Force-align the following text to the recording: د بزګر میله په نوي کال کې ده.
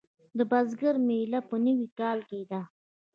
د 0.37 0.39
بزګر 0.51 0.95
میله 1.07 1.39
په 1.49 1.55
نوي 1.65 1.87
کال 1.99 2.19
کې 2.29 2.41
ده. 2.51 2.61